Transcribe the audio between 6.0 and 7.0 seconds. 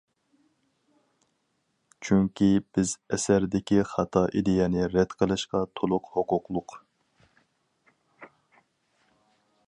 ھوقۇقلۇق.